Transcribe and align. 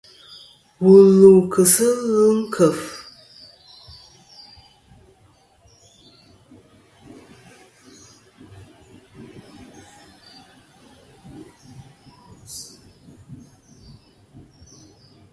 Wù 0.83 0.93
lu 1.19 1.31
kɨ 1.51 1.61
sɨ 1.73 1.85
ɨlvɨ 1.97 2.23
ɨ 2.31 2.35
nkèf. 2.41 2.79